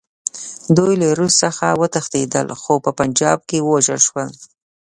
[0.77, 4.29] دوی له روس څخه وتښتېدل، خو په پنجاب کې ووژل شول.